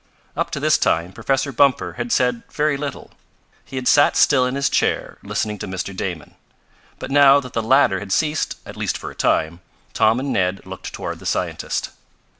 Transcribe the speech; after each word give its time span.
Up 0.35 0.49
to 0.49 0.59
this 0.59 0.79
time 0.79 1.13
Professor 1.13 1.51
Bumper 1.51 1.93
had 1.93 2.11
said 2.11 2.41
very 2.51 2.75
little. 2.75 3.11
He 3.63 3.75
had 3.75 3.87
sat 3.87 4.15
still 4.17 4.47
in 4.47 4.55
his 4.55 4.67
chair 4.67 5.19
listening 5.21 5.59
to 5.59 5.67
Mr. 5.67 5.95
Damon. 5.95 6.33
But 6.97 7.11
now 7.11 7.39
that 7.39 7.53
the 7.53 7.61
latter 7.61 7.99
had 7.99 8.11
ceased, 8.11 8.57
at 8.65 8.75
least 8.75 8.97
for 8.97 9.11
a 9.11 9.15
time, 9.15 9.59
Tom 9.93 10.19
and 10.19 10.33
Ned 10.33 10.65
looked 10.65 10.91
toward 10.91 11.19
the 11.19 11.27
scientist. 11.27 11.91